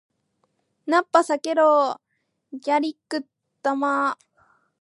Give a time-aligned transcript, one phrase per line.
[0.87, 2.57] ナッパ避けろー！
[2.57, 3.27] ギャリック
[3.63, 4.17] 砲ー！